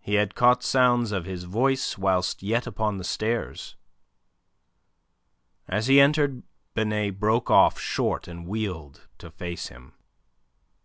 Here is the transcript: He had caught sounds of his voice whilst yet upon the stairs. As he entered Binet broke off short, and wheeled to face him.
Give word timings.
He 0.00 0.14
had 0.14 0.34
caught 0.34 0.64
sounds 0.64 1.12
of 1.12 1.24
his 1.24 1.44
voice 1.44 1.96
whilst 1.96 2.42
yet 2.42 2.66
upon 2.66 2.96
the 2.96 3.04
stairs. 3.04 3.76
As 5.68 5.86
he 5.86 6.00
entered 6.00 6.42
Binet 6.74 7.20
broke 7.20 7.48
off 7.48 7.78
short, 7.78 8.26
and 8.26 8.48
wheeled 8.48 9.06
to 9.18 9.30
face 9.30 9.68
him. 9.68 9.92